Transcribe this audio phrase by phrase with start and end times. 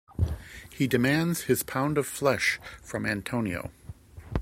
[0.71, 3.69] He demands his pound of flesh from Antonio.